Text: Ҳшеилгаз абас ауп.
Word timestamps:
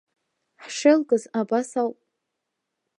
Ҳшеилгаз 0.63 1.23
абас 1.41 1.69
ауп. 1.81 1.97